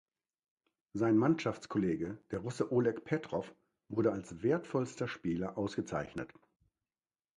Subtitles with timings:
[0.93, 3.53] Sein Mannschaftskollege, der Russe Oleg Petrow,
[3.87, 6.33] wurde als wertvollster Spieler ausgezeichnet.